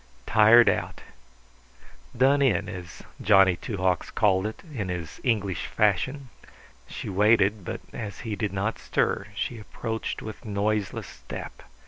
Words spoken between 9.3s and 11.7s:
she approached with noiseless step.